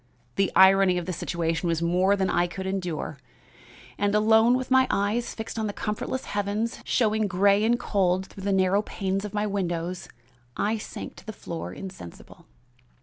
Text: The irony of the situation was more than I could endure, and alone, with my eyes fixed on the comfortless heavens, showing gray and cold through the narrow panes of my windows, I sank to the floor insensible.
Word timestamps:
The 0.35 0.51
irony 0.55 0.97
of 0.97 1.05
the 1.05 1.13
situation 1.13 1.67
was 1.67 1.79
more 1.83 2.15
than 2.15 2.27
I 2.27 2.47
could 2.47 2.65
endure, 2.65 3.19
and 3.99 4.15
alone, 4.15 4.57
with 4.57 4.71
my 4.71 4.87
eyes 4.89 5.35
fixed 5.35 5.59
on 5.59 5.67
the 5.67 5.73
comfortless 5.73 6.25
heavens, 6.25 6.79
showing 6.83 7.27
gray 7.27 7.63
and 7.63 7.79
cold 7.79 8.25
through 8.25 8.45
the 8.45 8.51
narrow 8.51 8.81
panes 8.81 9.25
of 9.25 9.35
my 9.35 9.45
windows, 9.45 10.09
I 10.57 10.79
sank 10.79 11.17
to 11.17 11.25
the 11.27 11.31
floor 11.33 11.71
insensible. 11.71 12.47